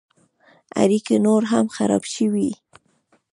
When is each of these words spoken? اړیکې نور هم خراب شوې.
اړیکې 0.81 1.15
نور 1.25 1.41
هم 1.51 1.65
خراب 1.75 2.03
شوې. 2.13 2.49